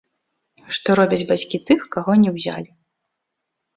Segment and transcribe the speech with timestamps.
[0.77, 2.71] Што робяць бацькі тых, каго не ўзялі.